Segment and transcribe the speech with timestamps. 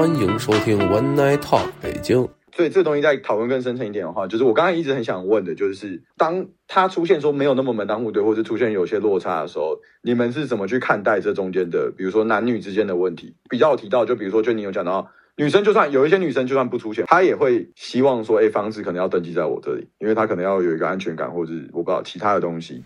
[0.00, 2.26] 欢迎收听 One Night Talk 北京。
[2.56, 13.34] 所以这东西再讨论更深层一点的话，就是我刚才一直很想问的，就是当他出现说没有那么门当户对，或是出现有些落差的时候，你们是怎么去看待这中间的，比如说男女之间的问题？
[13.50, 22.82] 比较有提到，就比如说，就你有讲到，女生就算有一些女生就算不出现，她也会希望说，哎，房子可能要登记在我这里，因为她可能要有一个安全感，或者我不知道其他的东西。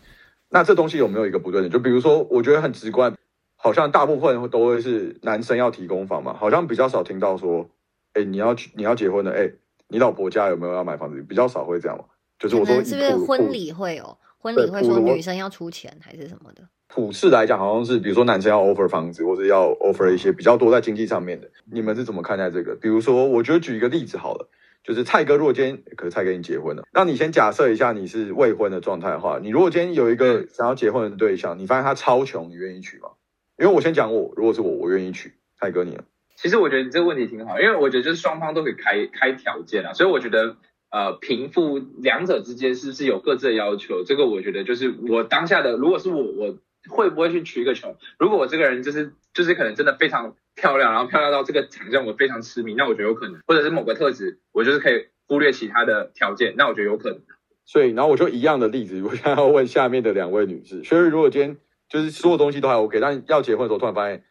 [0.51, 1.69] 那这东西有没有一个不对的？
[1.69, 3.15] 就比如说，我觉得很直观，
[3.65, 7.71] 好像大部分都会是男生要提供房嘛，好像比较少听到说，
[8.13, 9.51] 哎，你要去你要结婚了，哎。
[9.87, 11.23] 你老婆家有没有要买房子？
[11.23, 12.05] 比较少会这样嘛？
[12.39, 16.63] 就是我说，是不是婚礼会有婚礼会说女生要出钱还是什么的？
[16.89, 21.49] 普世来讲，好像是比如说男生要 offer 房子，或者要 offer 一些比较多在经济上面的。
[21.71, 22.75] 你们是怎么看待这个？
[22.77, 24.49] 比如说，我觉得举一个例子好了，
[24.83, 33.11] 就是蔡哥，如果今天可是蔡哥你结婚了，那你先假设一下你是未婚的状态的话，你如果今天有一个想要结婚的对象，你发现他超穷，你愿意娶吗？
[33.59, 35.33] 因为我先讲我，如果是我，我愿意娶。
[35.59, 36.05] 泰哥，你呢？
[36.37, 40.57] 其实我觉得你这个问题挺好，因为我觉得就是双方都可以开开条件啊，所以我觉得
[40.91, 44.03] 呃贫富两者之间是不是有各自的要求？
[44.05, 47.97] 这个我觉得就是我当下的，如果是我，我会不会去娶一个穷？
[48.19, 57.21] 如果我这个人就是就是可能真的非常漂亮，然后漂亮到这个场上我非常痴迷，那我觉得有可能，或者是某个特质，我就是可以忽略其他的条件，那我觉得有可能。
[57.65, 61.57] 所以，然后我就一样的例子，我想要问下面的两位女士，所以如果今天
[61.89, 64.25] 就是所有东西都还 OK，但要结婚的时候突然发现。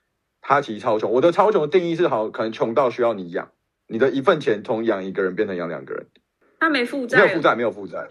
[0.45, 3.49] 他其实超穷，我的超穷的定义是好，可能穷到需要你养，
[3.87, 6.05] 你的一份钱从养一个人变成养两个人。
[6.59, 8.09] 他没负债，没有负债，没有负债，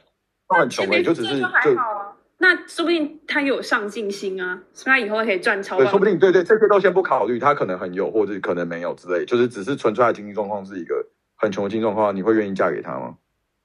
[0.49, 2.17] 他很穷哎，就只是就还好啊。
[2.39, 5.77] 那说不定他有上进心啊，是他以后可以赚超。
[5.77, 11.06] 对，说不定对对，这些都先不考虑，他可能很有，或者可能没有之类，就是只是纯粹的经济状况是一个
[11.37, 13.19] 很穷的经济状况，你会愿意嫁给他吗？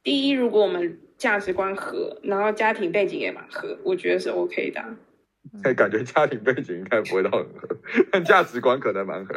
[0.03, 4.83] 第一，如果我们价值观合，然后家庭背景也蛮合，我觉得是 OK 的。
[5.75, 7.77] 感觉家庭背景应该不会到很合，
[8.11, 9.35] 但价值观可能蛮合。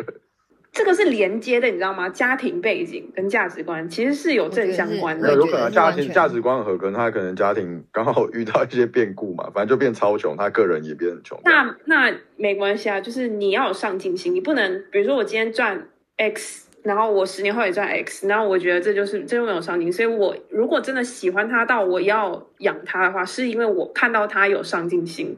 [0.73, 2.09] 这个是连接的，你知道吗？
[2.09, 5.35] 家庭背景跟价值观其实是有正相关的。
[5.35, 11.41] 有可能家庭价值观合，跟他可能家庭刚好遇到一些变故嘛，反正就变超穷，他个人也变很穷。
[11.45, 19.93] 那那没关系啊，就是你要有上进心，你不能比如说我今天赚 X，然后我十年后也赚 X，然后我觉得这就是这就没有上进。
[19.93, 25.37] 所以我如果真的喜欢他到我要养他的话，是因为我看到他有上进心。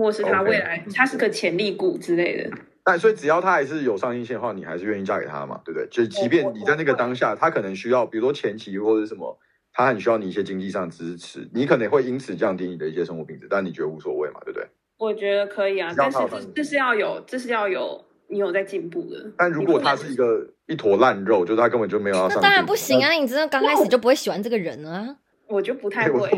[0.00, 2.50] 或是他未来，他是个潜力股之类的。
[2.82, 5.60] 但所以只要他还是有上进心的话，你还是愿意嫁给他嘛？
[5.62, 5.86] 对不对？
[5.90, 9.38] 就即便你在那个当下，他可能需要，比如说前期或者什么，
[9.74, 14.40] 他很需要你一些经济上支持，你可能会因此降低你的一些生活品质，但你觉得无所谓嘛？
[14.44, 14.66] 对不对？
[14.96, 19.30] 我觉得可以啊，但是这这是要有，这是要有你有在进步的。
[19.36, 23.12] 但如果他是一个一坨烂肉，就是他根本就没有要上，那当然不行啊！
[23.12, 25.16] 你真的刚开始就不会喜欢这个人啊？
[25.46, 26.30] 我就不太 会。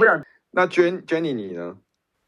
[0.51, 1.77] 那 Jen Jenny 你呢？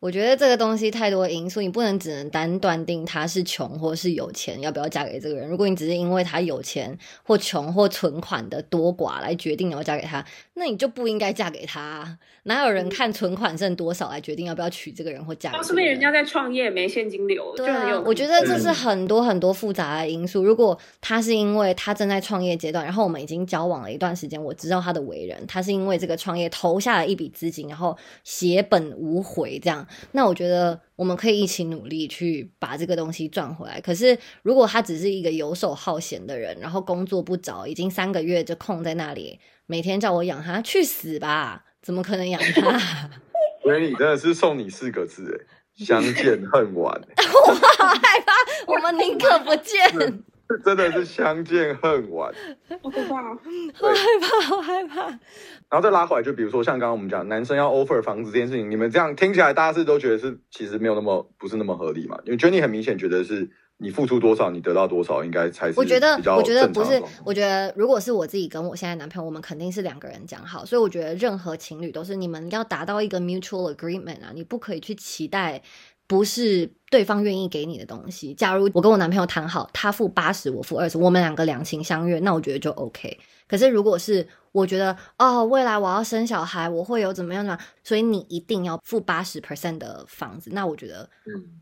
[0.05, 5.49] 我觉得这个东西太多因素，你不能只能单断定他是穷或是有钱，要不要嫁给这个人？
[5.49, 10.23] 如果你只是因为他有钱或穷或存款的多寡来决定你要嫁给他，
[10.53, 12.19] 那你就不应该嫁给他。
[12.43, 15.51] 哪有人看存款剩多少来决定要不要娶这个人或嫁？
[15.63, 17.99] 说明人家在创业没现金流，对啊。
[18.05, 20.45] 我觉得这是很多很多复杂的因素。
[20.45, 29.87] 如果他是因为他正在创业阶段，然后我们已经交往了一段时间，我知道他的为人，他是因为这个创业投下了一笔资金，然后血本无回这样。
[30.13, 33.81] 那我觉得我们可以一起努力去把这个东西赚回来。
[33.81, 41.65] 可是，如果他只是一个游手好闲的人，然后工作不着，已经三个月就空在那里，每天叫我养他，去死吧！
[41.83, 43.11] 怎么可能养他？
[43.63, 47.01] 所以你真的是送你四个字：哎，相见恨晚。
[47.47, 48.33] 我好害怕，
[48.67, 50.23] 我们宁可不见。
[50.65, 52.33] 真的是相见恨晚，
[52.83, 55.07] 好害怕，好害怕，好害怕。
[55.71, 62.19] 然后再拉回来，就比如说像刚刚我们讲，男生要 offer 房子这件事情，你们这样听起来，大家是都觉得是其实没有那么不是那么合理嘛？
[62.25, 65.81] 因为 Jenny 很明显觉得是你付出多少，你得到多少，应该才是。
[65.81, 75.63] 我觉得，我觉得不是，我觉得如果是我自己跟我现在男朋友，我们肯定是两个人讲好，所以我觉得任何情侣都是你们要达到一个 mutual agreement 啊，你不可以去期待。
[76.07, 78.35] 不是对方愿意给你的东西。
[78.35, 83.19] 假如我跟我男朋友谈好，他付八十，我付二十，我们两个两情相悦，那我觉得就 OK。
[83.47, 91.09] 可是如果是我觉得哦，未来我要生小孩，我会有怎么样的，所以你一定要付八十 percent 的房子，那我觉得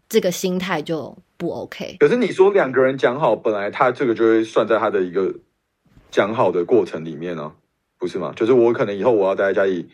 [0.08, 1.96] 这个心态就不 OK。
[1.98, 5.34] 可是你说两个人讲好，本来他这个就会算在他的一个
[6.10, 7.52] 讲好的过程里面呢，
[7.98, 8.32] 不是吗？
[8.36, 9.88] 就是我可能以后我要待在家里。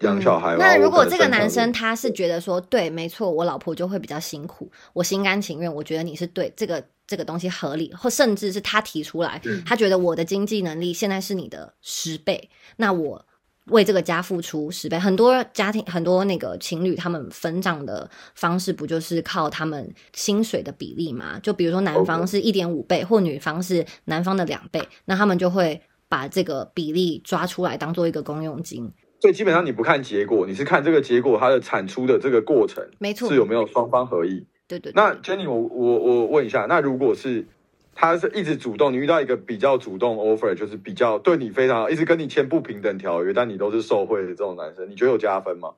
[0.00, 0.56] 养小孩。
[0.56, 5.72] 那如果这个男生他是觉得说，对，没错，我老婆就会比较辛苦，我心甘情愿。
[5.72, 13.24] 我觉得你是对这个这个东西合理，或甚至是他提出来，他觉得我的经济能力现在是你的十倍，那我
[13.66, 14.98] 为这个家付出十倍。
[14.98, 21.38] 很多家庭很多那个情侣他们分账的方式不就是靠他们薪水的比例吗？
[21.42, 28.92] 就比如说男方是一点五倍，或女方是男方的两倍，那他们就会把这个比例抓出来当做一个公用金。
[29.24, 34.44] 所以基本上你不看结果，你是看这个结果它的产出的这个过程没错是，有没有双方合意。
[34.68, 37.46] 对对对那 Jenny，我我我问一下，那如果是
[37.94, 45.70] 他是一直主动，你遇到一个比较主动 offer，就是比较对你非常好，一直跟你签不平等条约，但你都是受贿的这种男生，你觉得有加分吗？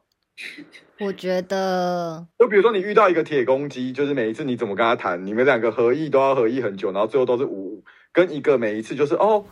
[0.99, 9.45] 我觉得就比如说你遇到一个铁公鸡，就是每一次你怎么跟他谈，你们两个合意都要合意很久，然后最后都是五五，跟一个每一次就是哦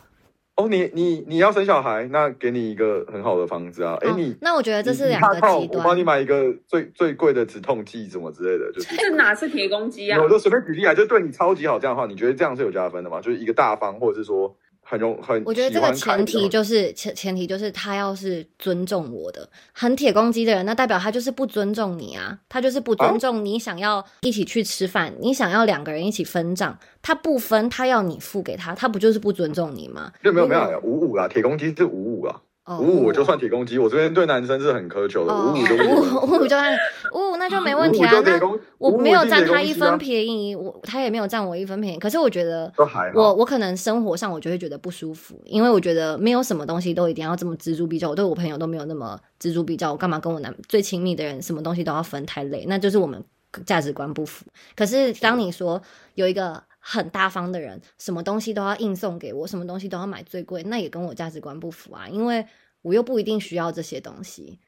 [0.55, 5.69] 哦，你你你要生小孩，那给你一个很好的房子啊，哎、哦你那我觉得这是你两个极端。
[5.69, 8.95] 我帮你买一个最最贵的止痛剂什么之类的，就是。
[8.95, 10.21] 这哪是铁公鸡啊？
[10.21, 13.19] 我就随便举例啊，就对你超级好这样的话，你觉得这样是有加分的吗？
[13.19, 14.55] 就是一个大方，或者是说
[14.87, 30.13] 很容很我觉得这个前提就就是前前提就是他要是尊重我的，很铁公鸡的人，那代表他就是不尊重你啊，他就是不尊重你想要一起去吃饭，你想要两个人一起分账，他不分，他要你付给他，他不就是不尊重你吗？
[30.21, 32.41] 没有没有没有五五啊，铁公鸡是五五啦，哦
[32.79, 36.75] 五五我就算铁公鸡，我这边对男生是很苛求的，哦，五五就五五就算
[37.13, 38.39] 五那就没问题啊那
[38.77, 42.71] 我没有占他一分便宜，我他也没有占我一分便宜，可是我觉得。
[43.13, 48.09] 我我可能生活上我就会觉得不舒服，因为我觉得没有什么东西都一定要这么锱铢必较。
[48.09, 52.65] 我对我朋友都没有那么锱铢必较，我干嘛跟我男最亲密的人什么东西都要分太累？
[52.67, 53.23] 那就是我们
[53.65, 54.45] 价值观不符。
[54.75, 55.81] 可是当你说
[56.15, 62.45] 有一个很大方的人，什么东西都要硬送给我，什么东西都要买最贵，那也跟我价值观不符啊，因为
[62.83, 64.59] 我又不一定需要这些东西。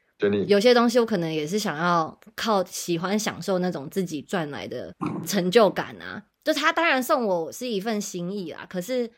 [0.48, 4.92] 有些东西我可能也是想要靠喜欢享受那种自己赚来的
[5.24, 6.20] 成就感啊。
[6.42, 9.08] 就他当然送我是一份心意啦，可是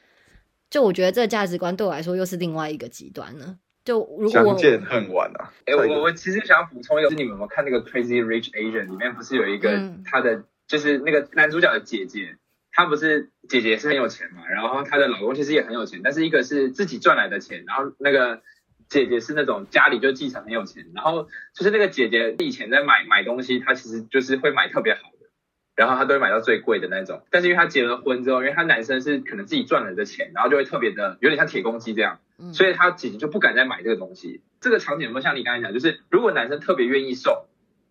[0.69, 3.59] 就我觉得这个价值观对我来说又是另外一个极端呢。
[3.83, 5.51] 就如果我相见恨晚啊。
[5.65, 12.37] 哎、我我其实想要补充一个，是你们有没有看那个《Crazy Rich Asian》里面不是有一个嗯他的、就是那个男主角的姐姐，
[12.81, 18.41] 她不是姐姐是很有钱嘛，然后她的老公其实也很有钱，但是一个是自己赚来的钱，然后那个
[18.89, 25.29] 姐姐是那种家里就继承很有钱，然后就是那个姐姐以前在买买东西，她其实就是会买特别好的。
[25.77, 34.43] 然后她都会买到最贵的那种，但是因为她结了婚之后，因为她男生是可能自己赚来的钱，然后就会特别的有点像铁公鸡这样，嗯所以她姐姐就不敢再买这个东西。
[34.61, 37.45] 这个场景有没有像你刚才讲，就是如果男生特别愿意送，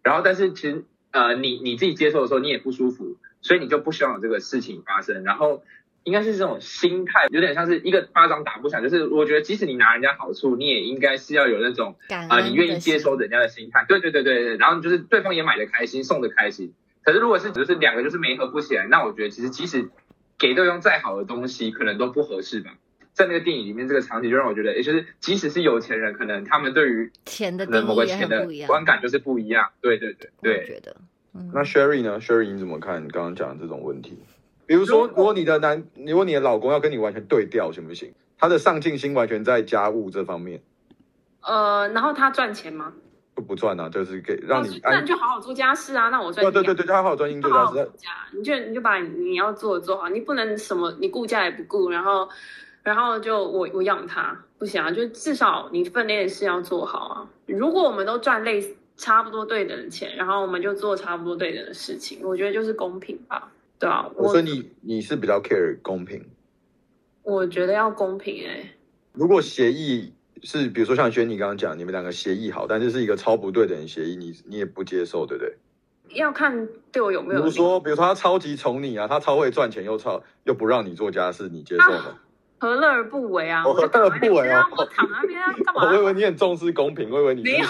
[0.03, 5.23] 然后但是其实呃你你自己接受的时候你也不舒服，所以你就不希望有这个事情发生。
[5.23, 5.63] 然后
[6.03, 13.85] 应该是这种心态，有点像是一个巴掌打不响，就是我觉得即使你拿人家好处，你也应该是要有那种啊、你愿意接收人家的心态。
[13.87, 16.73] 对对对对对，然后就是对方也买的开心，送的开心。
[17.01, 19.89] 可是如果是只是两个就是没合不起来，那我觉得其实即使
[20.37, 22.75] 给对方再好的东西，可能都不合适吧。
[23.13, 28.67] 在那个电影里面，这个场景就让我觉得，也就是即使是有钱人，可能他们对于钱的定义也某个钱的很不一样。
[28.67, 29.71] 观感就是不一样。
[29.81, 30.95] 对对对对，觉得，
[31.33, 34.17] 嗯那 Sherry 呢？Sherry 你怎么看刚刚讲的这种问题？
[34.65, 38.13] 比如说，如果你的男，如果你的老公要跟你完全对调，行不行？
[38.37, 40.61] 他的上进心完全在家务这方面，
[41.41, 42.93] 呃，然后他赚钱吗？
[43.35, 46.09] 就不赚啊，就是给让你那安你就好好做家事啊。
[46.09, 47.97] 那我赚钱对对对对，他好好专心做家事好好顾。
[47.97, 52.29] 家，你就你就把你要做的做好，你不能什么你顾家也不顾，然后
[52.83, 57.29] 然后就我我养他，不行啊，就至少你分内的事要做好啊。
[57.45, 63.49] 如果我们都赚类似差不多对等的钱，然后我们就做差不多对等的事情，我觉得就是公平吧，
[63.79, 66.21] 对啊，我我说你你是比较 care 公平。
[67.23, 68.73] 我觉得要公平哎、
[69.13, 75.55] 如果协议是，比如说像轩你刚刚讲，你们两个协议好，但是是一个超不对等的协议，你你也不接受，对不对？
[76.15, 77.43] 要看对我有没有利。
[77.43, 82.19] 比如说，比如说他超级宠你啊，他超会赚钱，又超又不让你做家事，你接受吗？
[82.61, 83.63] 何乐而不为啊？
[83.63, 85.87] 何乐而不为哦啊我躺那边啊干嘛？
[85.87, 87.65] 我以为你很重视公平，我以为你没有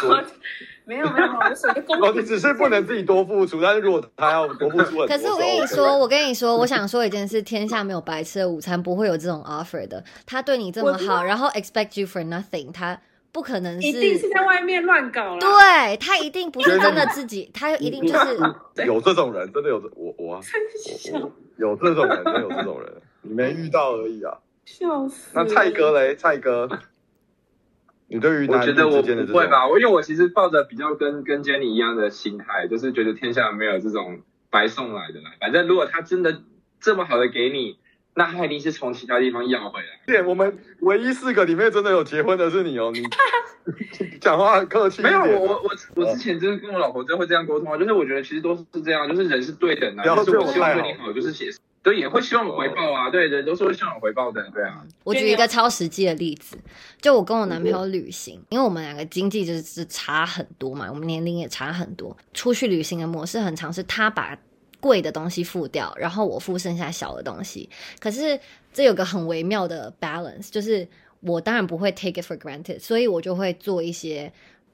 [0.89, 2.23] 没有没有，我属于公哦，平。
[2.23, 10.03] 你只是不能自己多付出，但是如果他要多付出很多，可是我跟你说，我跟你说，我想说一件事：天下没有白吃的午餐，不会有这种 offer 的。
[10.25, 12.99] 他对你这么好，然后 expect you for nothing，他
[13.31, 15.39] 不可能一定是在外面乱搞了。
[15.39, 18.39] 对他一定不是真的自己，他一定就是
[18.87, 20.41] 有这种人，真的有这我我啊
[21.57, 22.91] 有这种人，真的有这种人，
[23.21, 24.35] 你没遇到而已啊。
[24.65, 25.29] 笑死！
[25.33, 26.69] 那蔡哥嘞，蔡哥，
[28.09, 35.31] 你对于男女我觉得我不会吧，我因为我其实抱着比较跟跟 Jenny 一样的心态，就是觉得天下没有这种白送来的啦。
[35.39, 36.41] 反正如果他真的
[36.79, 37.77] 这么好的给你，
[38.15, 39.87] 那他一定是从其他地方要回来。
[40.07, 43.03] 对，我们唯一四个里面真的有结婚的是你哦，你
[44.19, 51.51] 讲话很客气没有，我我我我之前就是跟我老婆真的会这样沟通啊，就是我觉得其实都是这样，就是人是对等的就是我希望对你好，就是写
[51.81, 54.85] 对，也会希望有回报啊，对对，都是会希望有回报的，对啊。
[55.03, 56.57] 我举一个超实际的例子，
[57.01, 64.37] 就我跟我男朋友旅行，因为我们两个经济就是差很多嘛，我们年龄也差很多，出去旅行的模式很常是他把
[64.81, 67.69] 贵的东西付掉，然后我付剩下小的东西。
[67.99, 68.39] 可是
[68.73, 70.87] 这有个很微妙的 balance，就是
[71.21, 74.31] 我当然不会 take it for granted，所以我就会做一些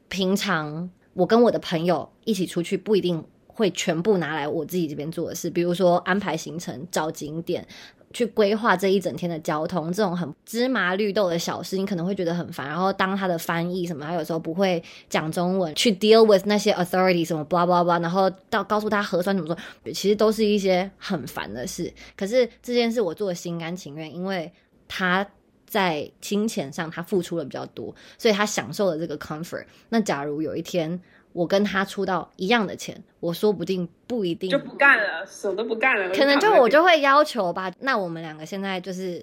[0.10, 3.24] 平常我跟我的朋友一起出去不一定
[3.56, 7.68] 会全部拿来我自己这边做的事，比如说安排行程、找景点。
[8.14, 12.66] 去规划这一整天的交通，这种很芝麻绿豆的小事，你可能会觉得很烦。
[12.66, 21.94] 然后当他的翻译什么，他有时候不会讲中文，去 deal with 那些 authority 什么 blah blah blah，然后到告诉他核酸怎么做，其实都是一些很烦的事。
[22.16, 24.50] 可是这件事我做的心甘情愿，因为
[24.88, 25.28] 他
[25.68, 29.66] 在金钱上他付出了比较多，所以他享受了这个 comfort。
[29.90, 30.98] 那假如有一天，
[31.36, 36.15] 我跟他出到一样的钱，我说不定不一定就不干了，手都不干了。
[36.15, 37.70] 可能就我就会要求吧。
[37.82, 39.22] 那我们两个现在就是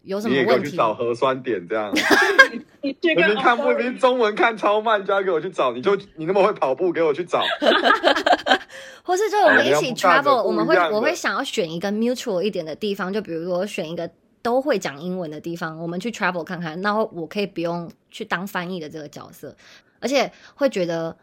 [0.00, 0.70] 有什么问题？
[0.70, 1.92] 去找核酸点这样。
[2.80, 5.72] 你明明看不明中文看超慢，就要给我去找。
[5.72, 7.42] 你就你那么会跑步，给我去找。
[9.04, 16.80] 或是就我们一起 travel，我们会我会想要选一个 mutual 一点的地方，就比如说选一个都会讲英文的地方，我们去 travel 看看。
[16.80, 19.54] 那我可以不用去当翻译的这个角色，
[20.00, 21.14] 而且会觉得。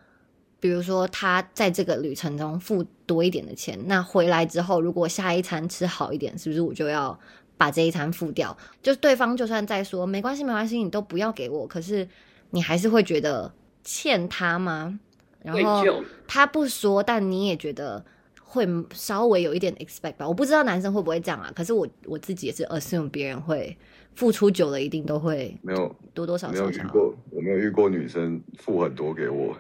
[0.60, 7.18] 比如说，他在这个旅程中付多一点的钱，那回来之后，如果下一餐吃好一点，是不是我就要
[7.58, 8.58] 把这一餐付掉？
[8.82, 12.08] 就对方就算再说没关系，没关系，你都不要给我，可是
[12.50, 15.00] 你还是会觉得欠他吗？
[15.44, 15.84] 然后
[16.28, 18.04] 他不说，但你也觉得
[18.42, 20.28] 会稍微有一点 expect 吧？
[20.28, 21.52] 我不知道男生会不会这样啊？
[21.56, 23.78] 可是我我自己也是 assume 别人会
[24.16, 29.56] 付出久了，一定都会没有多多少少没有遇过，我没有遇过女生付很多给我。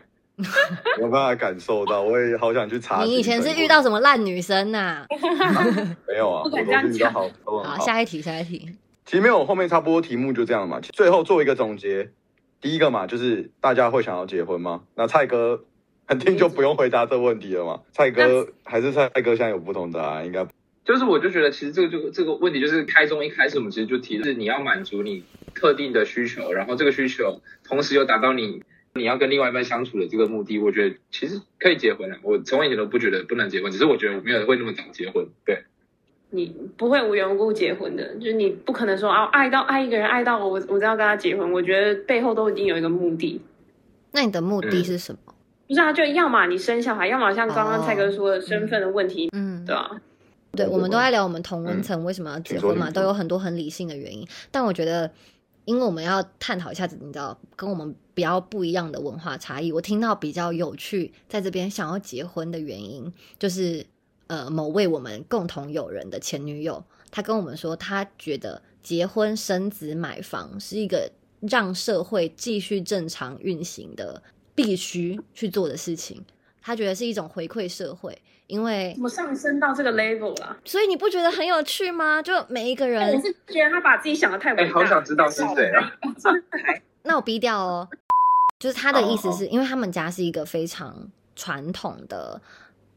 [0.99, 3.03] 有办法感受到，我也好想去查。
[3.03, 5.05] 你以前是遇到什么烂女生呐？
[6.07, 6.63] 没有啊， 我都是
[6.95, 7.29] 遇到好。
[7.43, 8.69] 好，下一题，下一题。
[9.05, 10.79] 其实没有，后面差不多题目就这样嘛。
[10.81, 12.11] 最后做一个总结，
[12.61, 14.83] 第一个嘛，就是大家会想要结婚吗？
[14.95, 15.63] 那蔡哥
[16.05, 17.79] 肯定就不用回答这个问题了嘛。
[17.91, 20.45] 蔡哥还是蔡哥，现在有不同答案，应该
[20.85, 25.23] 就是我就觉得，其实这个就这个问题就是开中一开始我们其实就提，是你要满足你
[25.55, 28.61] 特定的需求，然后这个需求同时又达到你。
[28.97, 32.17] 你要跟另外一半相处的这个目的，我觉得其实可以结婚了。
[32.23, 35.27] 我从以前都不觉得不能结婚，只是我觉得我没有人会那么早结婚。
[35.45, 35.63] 对，
[36.31, 41.51] 你不会无缘无故结婚的，就是你不可能说啊，爱到爱一个人爱到我，我我要跟他结婚。
[41.51, 43.41] 我觉得背后都已经有一个目的。
[44.11, 45.33] 那你的目的是什么？
[45.67, 49.29] 不是啊，就要么你生小孩，要么像刚刚蔡哥说的身份的问题。
[49.33, 49.91] 嗯，对啊，
[50.51, 54.27] 对，我们都在聊我们同温层为什么要结婚嘛，都有很多很理性的原因。
[54.51, 55.11] 但我觉得。
[55.67, 59.69] 因为我们要探讨一下子，你知道，跟我们比较不一样的文化差异。
[59.69, 63.85] 我听到比较有趣，在这边想要结婚的原因，就是
[64.27, 66.81] 呃，某位我们共同友人的前女友，
[67.11, 74.23] 她跟我们说，她觉得结婚、生子、买房是一个让社会继续正常运行的
[74.55, 76.23] 必须去做的事情。
[76.61, 78.17] 她觉得是一种回馈社会。
[78.47, 80.57] 因为怎么上升到这个 level 了？
[80.65, 82.21] 所以你不觉得很有趣吗？
[82.21, 84.73] 就每一个人，我是觉得他把自己想的太伟大。
[84.73, 85.91] 好想知道是谁啊？
[87.03, 87.87] 那我逼掉哦。
[88.59, 92.41] 就是他的意思是因为他们家是一个非常传统的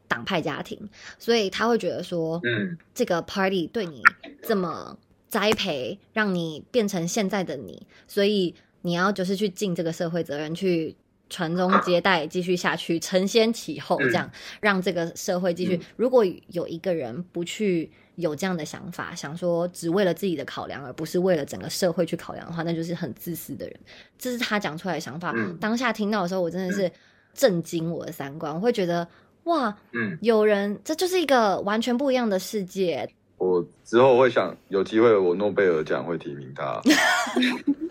[0.08, 0.88] 党派家庭，
[1.18, 4.02] 所以他会觉得说，嗯，这个 party 对你
[4.42, 4.96] 这么
[5.28, 10.96] 栽培，让你变成现在的你，所以你要就是去尽这个社会责任去。
[11.30, 15.80] 传宗接代继续下去，承先启后，这样让这个社会继续。
[15.96, 23.80] 如果有一个人不去有这样的想法，想说只为了自己的考量，而不是为了整个社会去考量的话，那就是很自私的人。
[24.18, 25.34] 这是他讲出来的想法。
[25.60, 26.90] 当下听到的时候，我真的是
[27.32, 28.54] 震惊我的三观。
[28.54, 29.06] 我会觉得
[29.44, 33.08] 哇，嗯，有人这就是一个完全不一样的世界。
[33.40, 36.78] 我之后会想有机会，我诺贝尔奖会提名他。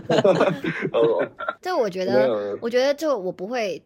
[1.60, 3.82] 这我觉得，我觉得就我不会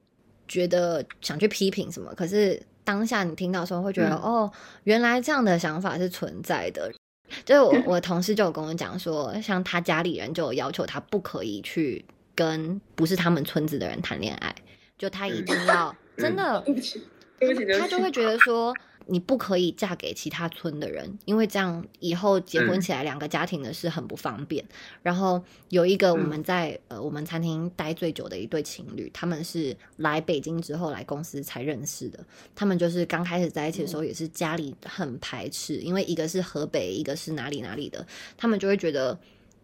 [0.46, 2.14] 觉得想去批评什么。
[2.16, 4.52] 可是当下你听到时候，会觉得哦，
[4.84, 6.92] 原来这样的想法是存在的。
[7.46, 12.04] 就是我 我同事就有跟我讲说，像他家里人就有要求他不可以去
[12.36, 14.54] 跟不是他们村子的人谈恋爱，
[14.98, 17.02] 就他一定要真的， 对不起，
[17.40, 18.74] 对不起，他就会觉得说。
[19.08, 24.64] 你不可以嫁给其他村的人，因为这样以后结婚起来两个家庭的是很不方便。
[25.02, 32.20] 然后有一个我们在呃我们餐厅待最久的一对情侣，他们是来北京之后来公司才认识的。
[32.56, 38.06] 他们就是刚开始在一起的时候也是家里很排斥，因为一个是河北，一个是哪里哪里的，
[38.38, 39.18] 他们就会觉得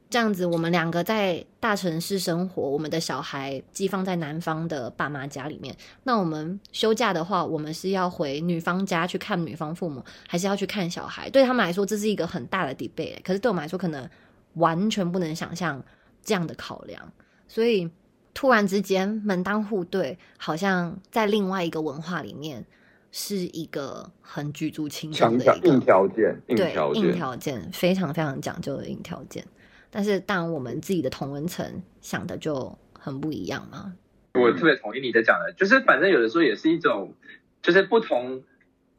[0.10, 5.76] 这样子，我们两个在大城市生活，我们的小孩寄放在男方的爸妈家里面。
[6.04, 11.30] 那我们休假的话，我们是要回女方家去看女方父母，还是要去看小孩？
[11.30, 13.22] 对他们来说，这是一个很大的 debate。
[13.24, 14.10] 可是对我们来说，可能
[14.56, 15.84] 完全不能想象
[16.24, 17.14] 这样的考量。
[17.48, 17.88] 所以
[18.34, 22.66] 突然之间门当户对，好像在另外一个文化里面
[23.12, 29.46] 是一个很举足轻重的一个硬条件，对硬条件，条件非常非常讲究的硬条件。
[29.92, 33.94] 但是，当我们自己的同文层想的就很不一样嘛。
[34.36, 37.16] 我特别同意你的讲的，就是反正有的时候也是一种，
[37.62, 38.44] 就是不同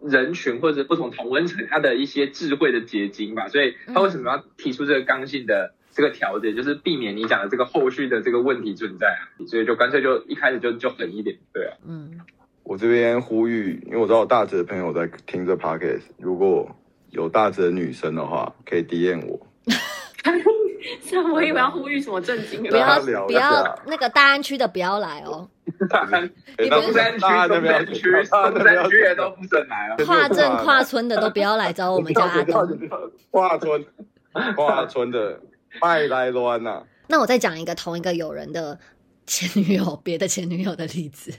[0.00, 3.49] 人群或者不同同温层他的一些智慧的结晶吧。
[3.49, 9.30] 所以他为什么要提出这个刚性的这个条件，就是避免你讲的这个后续的这个问题存在啊。
[9.47, 11.76] 所以就干脆就一开始就就狠一点，对啊。
[11.87, 12.20] 嗯，
[12.64, 16.76] 我这边呼吁，因为我知道大直的朋友在听这 podcast，如果
[17.11, 19.47] 有大直的女生的话，可以 DM 我。
[21.02, 25.49] 是啊，我以为要呼吁什么震惊的，不要聊不要那个大安区的不要来哦，
[26.12, 29.96] 哎你不是中山区、中山区、中山区也都不准来了。
[30.04, 32.78] 跨镇跨村的都不要来找我们家阿东。
[33.30, 33.87] 跨村，
[34.56, 35.40] 跨村的
[35.80, 36.82] 麦来乱呐。
[37.06, 38.78] 那我再讲一个同一个友人的
[39.26, 41.32] 前女友，别的前女友的例子。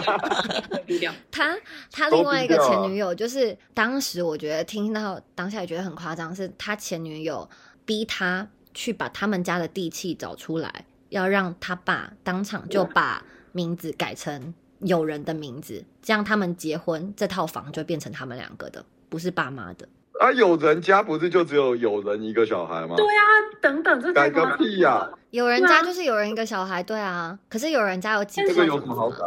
[0.86, 1.12] 低调。
[1.30, 1.56] 他
[1.92, 7.48] 他另外一个前女友，就是当时我觉得听到当下也觉得很夸张，是他前女友
[7.84, 8.48] 逼他
[8.78, 19.88] 去把他们家的地契找出来，要让他爸当场就把名字改成友人的名字，这样他们结婚这套房就变成他们两个的，不是爸妈的。
[20.20, 22.94] 啊，有人家不是就只有有人一个小孩吗？
[22.94, 23.22] 对啊，
[23.60, 29.18] 等等，这改个屁呀、了有人家就是有人一个小孩，对啊，可是有人家有几个这个有什么好改？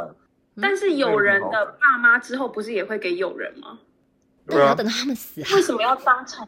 [0.61, 3.79] 但是有人的爸妈之后不是也会给有人吗？
[4.47, 5.47] 对啊，等到他们死啊。
[5.55, 6.47] 为什么要当场？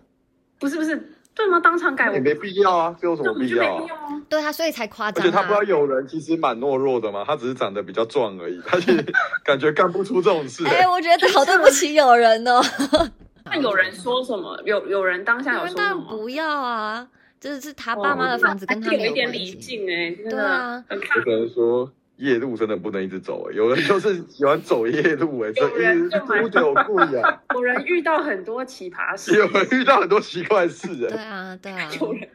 [0.58, 1.60] 不是不是，对吗？
[1.60, 3.86] 当场改我也没必要啊，这有什么必要啊？
[3.90, 4.22] 要啊。
[4.30, 5.64] 对啊，所以才夸张而且他不知道啊。
[5.64, 9.04] 有人其实蛮懦弱的嘛，他只是长得比较壮而已， 他是
[9.44, 12.62] 感觉干不出这种事、哎、我觉得好对不起有人哦。
[13.46, 14.58] 那有人说什么？
[14.66, 15.78] 有有人当下有什么？
[15.78, 17.08] 当然不要啊，
[17.40, 19.60] 这是他哦爸妈的房子，跟他有一点理。
[19.60, 31.90] 性哎，真对啊我只能说夜路真的不能一直走、哎，有人就是喜欢走夜路、哎，这有人一就蛮直不有贵啊， 有人遇到很多奇葩事，有人遇到很多奇怪的事、哎，对啊，对啊。
[32.00, 32.30] 有人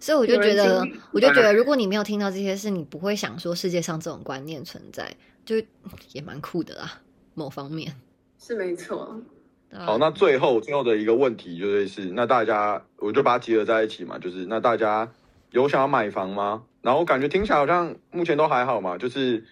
[0.00, 5.12] 所以我就觉得，我就觉得，如果你没有听到这些事，你不会想说世界上这种观念存在，
[5.44, 5.56] 就
[6.12, 7.00] 也蛮酷的啦。
[7.34, 7.92] 某方面，
[8.38, 9.20] 是没错。
[9.72, 15.10] 好，那最后最后的一个问题就是是，那大家我就把它集合在一起嘛，就是那大家
[15.50, 16.64] 有想要买房吗？
[16.82, 19.44] 然后感觉听起来好像目前都还好嘛，就是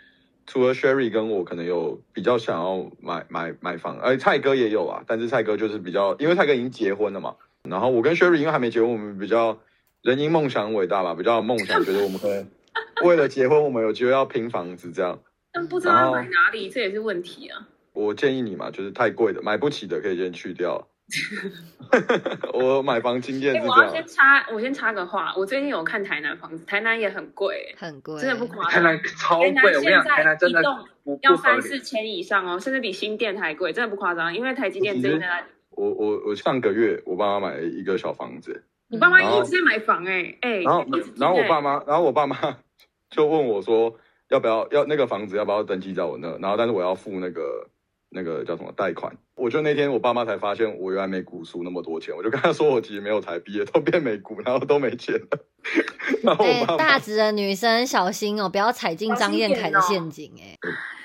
[0.46, 9.58] 除了 Sherry 跟我可能有比较想要买买买房，而蔡哥也有啊，但是蔡哥就是比较，因为蔡哥已经结婚了嘛，然后我跟 Sherry 因为还没结婚，我们比较
[10.02, 12.46] 人因梦想伟大吧，比较有梦想，觉得我们可能
[13.04, 15.18] 为了结婚，我们有机会要拼房子这样。
[15.52, 17.66] 但不知道要买哪里，这也是问题啊。
[17.92, 20.86] 我建议你嘛，就是太贵的、买不起的可以先去掉。
[22.52, 28.80] 我买房经验哎、是这样我要先，插，我先插个话，我最近有看台南房子，台南也很贵、很贵，真的不夸张台。
[28.80, 31.36] 南超贵，台南我跟你讲，现台南真的在一栋要。
[31.36, 34.34] 三四千以上哦，甚至比新店还贵，真的不夸张。
[34.34, 40.84] 因为台积电真的在那里，我我我上个月我爸妈买了一个小房子，你爸妈一直在买房哎、哎、然后
[41.16, 42.36] 然后我哎爸妈，然后我爸妈
[43.10, 43.96] 就问我说
[44.28, 47.68] 要不要要那个房子要不要登记在我那，然后但是我要付那个
[48.10, 49.16] 那个叫什么贷款。
[49.36, 55.38] 我就那天我爸妈才发现我原来美股输那么多钱，我就跟他说我其实没有台币，都变美股，然后都没钱了。
[56.24, 60.32] 然后大直的女生小心哦，不要踩进张燕凯的陷阱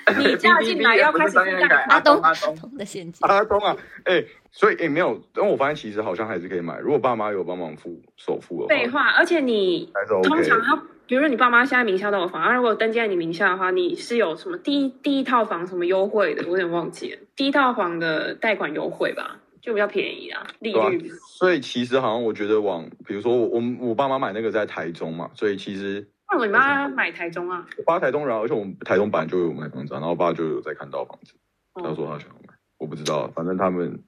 [0.05, 3.27] 哎、 你嫁进来要开始张燕凯，阿东阿东，的陷阱。
[3.27, 16.43] 阿东啊，哎、所以哎、没有，但我发现其实好像还是可以买，如果爸妈有帮忙付首付的话，废话，而且你 OK 通常要，比如说你爸妈现在名下都有房，啊，如果登记在你名下的话，你是有什么第一第一套房什么优惠的？
[16.43, 21.09] 我有点忘记了，第一套房的贷款优惠吧，就比较便宜啊，利率。
[21.39, 27.65] 所以其实好像我觉得往，比如说我我我爸妈买那个在台中嘛，所以其实为什么你妈买台中啊？
[27.79, 31.33] 我爸台中人啊，而且我们台中本来就有买房子、啊，然后我爸就有在看到房子，
[31.73, 34.03] 他哦说他想要买，我不知道，反正他们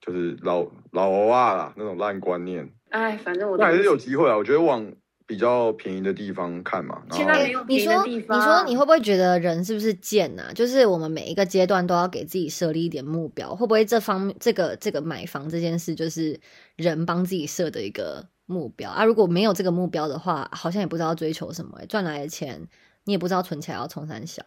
[0.00, 4.90] 就是老老欧啊啦那种烂观念，哎，反正我那还是有机会啊，我觉得往
[5.26, 16.40] 比较便宜的地方看嘛，然后现在没有你说，你说你会不会觉得人是不是贱呐、就是我们每一个阶段都要给自己设立一点目标，会不会这方面这个这个买房这件事，就是
[16.76, 19.04] 人帮自己设的一个目标啊？
[19.04, 22.68] 如果没有这个目标的话，好像也不知道追求什么、欸，赚来的钱
[23.04, 24.42] 你也不知道存起来要冲三小，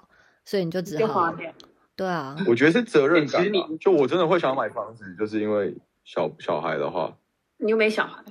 [0.46, 1.34] 所以你就只好。
[1.98, 7.18] 对啊，我觉得是责任感欸其实吧，就我真的会想要买房子，就是因为小小孩的话，
[7.56, 8.22] 你又没小孩，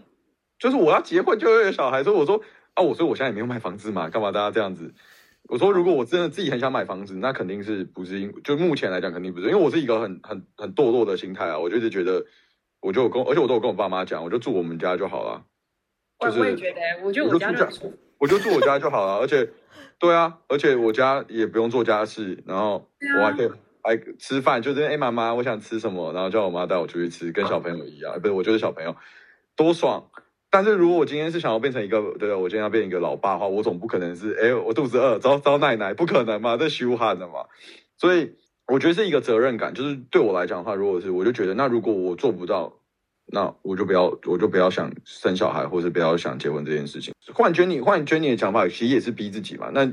[0.58, 2.40] 就是我要结婚就会有小孩，所以我说
[2.74, 4.94] 啊，我说我现在也没有买房子嘛，干嘛大家这样子？
[5.48, 12.24] 我说如果我真的自己很想买房子，那肯定是不是因就目前来讲肯定不是，因为我是一个很很很堕落的心态啊，我就是觉得，
[12.80, 15.44] 我就跟而且我都有跟我爸妈讲，我就住我们家就好了，
[16.20, 17.68] 我就是我也觉得，我觉得我家。
[18.16, 19.50] 我就住我家就好了，而且
[19.98, 22.88] 对啊，而且我家也不用做家事，然后
[23.18, 23.50] 我还可以
[23.82, 28.96] 还吃饭，就是哎妈妈我想吃什么，然后叫我妈带我出去吃，跟小朋友一样，不是我就是小朋友，
[29.56, 30.08] 多爽。
[30.54, 37.46] 但是如果我今天是想要变成一个，对我今天要变一个老爸的话，我总不可能是哎我肚子饿找找奶奶，不可能嘛，这虚汗的嘛。
[37.98, 38.36] 所以
[38.68, 42.72] 我觉得是一个责任感，就是对我来讲的话，如果是我就觉得，那如果我做不到，
[43.26, 47.12] 那我就不要，我就不要想生小孩，或是不要想结婚这件事情。
[47.32, 49.72] 换娟你换娟你的想法，其实也是逼自己嘛。
[49.74, 49.92] 那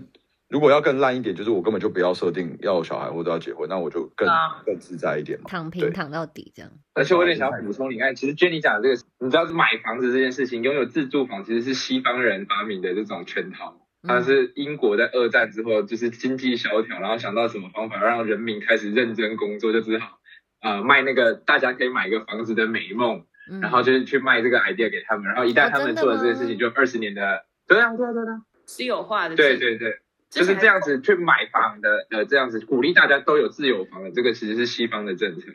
[0.51, 4.61] 如果要更烂一点，就是我根本就不要设定要有小孩或者要结婚，那我就更、啊。
[4.65, 5.45] 更自在一点嘛。
[5.47, 6.69] 躺平躺到底这样。
[6.93, 13.77] 而且我有点想要补充，你看，其实 Jenny 讲的这个，你知道是买房子这件事情，拥有自住房其实是西方人发明的这种圈套。
[14.03, 20.19] 它是英国在二战之后就是经济萧条，然后想到什么方法让人民开始认真工作，就只好
[20.61, 23.61] 呃卖那个大家可以买一个房子的美梦，嗯。
[23.61, 29.99] 然后就是去卖这个 idea 给他们，然后一旦他们做了这件事情，就二十年的对啊对啊对啊私有化的，对对对，
[30.31, 35.45] 就是这样子去买房的呃这样子鼓励大家都有自有房的，这个其实是西方的政策，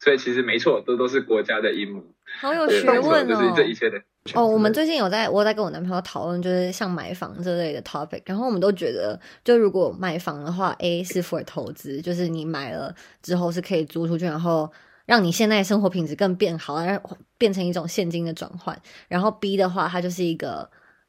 [0.00, 2.02] 所以其实没错，这都是国家的阴谋，
[2.40, 3.54] 好有学问哦就是哦。
[3.56, 4.02] 这一切的。
[4.34, 14.68] 哦，我们最近有在，我在跟我男朋友讨论，就是像买房这类的 topic，然后我们都觉得，就如果买房的话，A 是 for 投资，就是你买了之后是可以租出去，然后
[15.04, 18.76] 让你现在生活品质更变好，然后变成一种现金的转换。
[19.06, 20.68] 然后 B 的话，它就是一个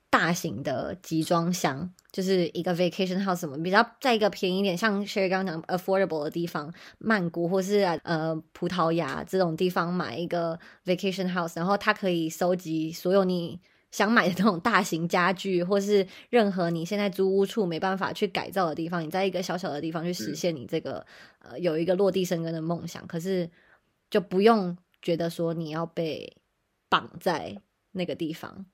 [0.10, 13.60] 大型的集装箱，就是一个 vacation house 什么比较在一个便宜一点，像 Sherry 刚刚讲 affordable 的地方，曼谷或是呃葡萄牙这种地方买一个 vacation house，然后它可以收集所有你
[13.92, 21.06] 想买的那种大型家具，或是任何你现在租屋处没办法去改造的地方，你在一个小小的地方去实现你这个、
[21.40, 23.50] 呃有一个落地生根的梦想，可是
[24.10, 26.38] 就不用觉得说你要被
[26.90, 28.66] 绑在那个地方。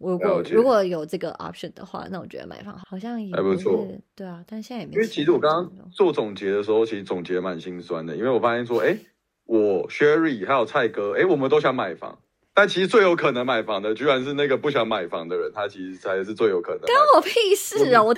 [0.00, 3.86] 如果如果有这个 option 的话，那我觉得买房好像也还不错
[4.16, 8.96] 对啊，但现在也没因为其实我刚刚做总结的时候，其实总结蛮心酸的，因为我发现说，哎，
[9.44, 12.18] 我 Sherry 还有蔡哥，哎，我们都想买房，
[12.54, 18.02] 但其实最有可能买房的，居然是那个不想买房的人，他其实才是最有可能买关我屁事啊！
[18.02, 18.14] 我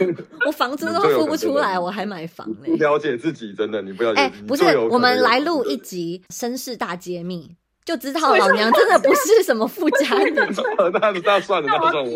[0.46, 2.76] 我房租 都付不出来，我还买房不嘞。
[2.76, 4.30] 了解自己，真的，你不了解。
[4.46, 10.32] 不是我们来录一集绅士大揭秘，就知道老娘真的不是什么富家女。
[10.34, 12.10] 那那算了，那算了，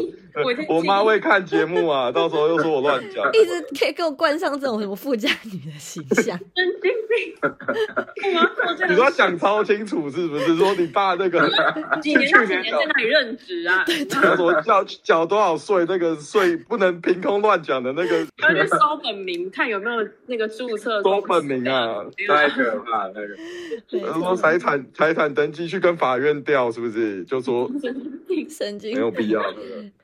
[0.68, 3.28] 我我妈会看节目啊，到时候又说我乱讲。
[3.32, 7.34] 一直可以给我冠上这种什么富家女的形象， 神经病！
[8.88, 10.56] 你说个讲超清楚是不是？
[10.56, 11.50] 说你爸那个
[12.00, 13.84] 几年到几年在那里任职啊？
[14.10, 22.04] 他说缴缴多少税，那个税不能凭空乱讲的那个要去搜本名，看有没有那个注册搜本名啊。
[22.28, 23.12] 太可怕了，
[23.90, 27.24] 那个他说财产财产登记去跟法院调，是不是？
[27.24, 27.70] 就说
[28.48, 29.42] 神经没有必要。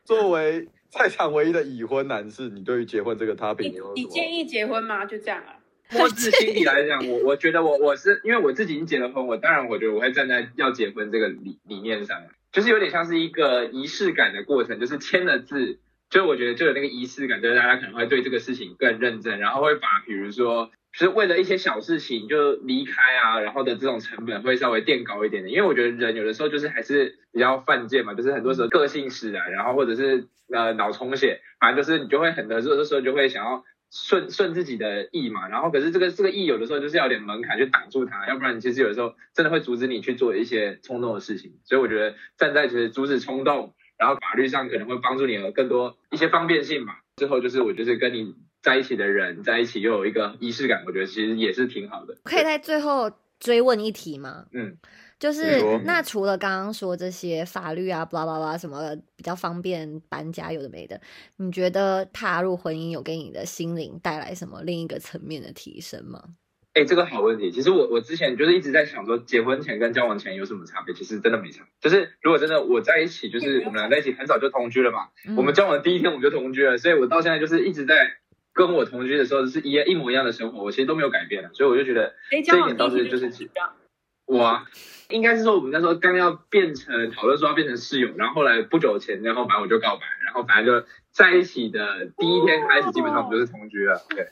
[0.04, 5.04] 作为在场唯一的已婚男士，你对于结婚这个 topic 你你有什么你建议结婚吗？
[5.04, 5.56] 就这样啊？
[6.00, 15.78] 我自心里来讲，我我觉得我我是因为我自己已经结了婚，我当然我觉得我会站在要结婚这个理理念上，就是有点像是一个仪式感的过程，就是签了字，
[16.10, 20.70] 就我觉得就有那个仪式感，就是大家可能会对这个事情更认真，然后会把比如说。
[20.92, 47.00] 就是为了一些小事情就离开啊，然后的这种成本会稍微垫高一点的，因为我觉得人有的时候就是还是比较犯贱嘛，就是很多时候个性使然，然后或者是呃脑充血，反正就是你就会很多时候就会想要顺顺自己的意嘛，然后可是这个这个意有的时候就是要有点门槛去挡住它，要不然其实有的时候真的会阻止你去做一些冲动的事情，所以我觉得站在就是阻止冲动，然后法律上可能会帮助你有更多一些方便性吧。
[47.16, 52.16] 最后就是我就是跟你在一起的人在一起又有一个仪式感，我觉得其实也是挺好的。
[52.22, 54.46] 可以在最后追问一题吗？
[54.52, 54.76] 嗯，
[55.18, 61.00] 就是那除了刚刚说这些法律啊、巴拉巴拉什么的比较方便搬家有的没的，
[61.38, 66.22] 你觉得踏入婚姻有给你的心灵带来什么另一个层面的提升吗？
[66.74, 67.50] 哎，这个好问题。
[67.50, 70.94] 其实我我之前就是一直在想说，结婚前跟交往前有什么差别？
[70.94, 71.66] 其实真的没差。
[71.82, 78.14] 就是如果真的我在一起，就是我们俩在一起很早就同居了嘛，嗯我们交往的第一天我们就同居了，所以我到现在就是一直在
[78.54, 83.30] 跟我同居的时候是一一模一样的生活，我其实都没有改变的，所以我就觉得这一点倒是就是？
[84.24, 84.64] 我啊，
[85.10, 94.28] 应该是说我们那时候刚要变成讨论说要变成室友，然后后来不久前，然后反正我就告白，然后反正就在一起的第一天开始，基本上我们就是同居了，对。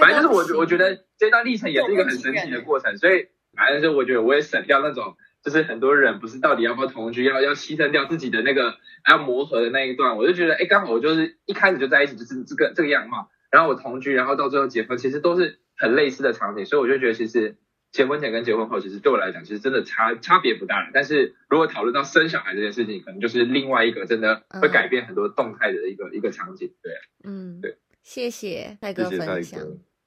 [0.00, 8.74] 反正就是我我觉得这段历程也是一个很神奇的过程，所以反正就我觉得我也省掉那种，就是很多人不是到底要不要同居，要要牺牲掉自己的那个
[9.08, 17.56] 要磨合的那一段，我就觉得，哎，刚好我就是一开始就在一起，就是这个这个样貌，然后我同居，然后到最后结婚，其实都是很类似的场景，所以我就觉得其实。
[17.90, 20.90] 结婚前跟结婚后，其实对我来讲，其实真的差差别不大。
[20.92, 26.70] 但是如果讨论到生小孩这件事情，可能就是另外一个真的会改变很多动态的一个一个场景。
[26.82, 26.92] 对，
[27.24, 29.58] 嗯，对，谢谢泰哥分享。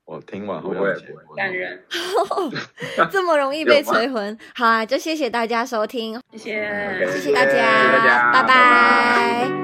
[0.05, 0.93] 我听完好会
[1.35, 1.83] 感人，
[3.11, 4.37] 这么容易被催婚。
[4.53, 9.60] 好啊，就谢谢大家收听，谢谢，谢谢大家，拜拜。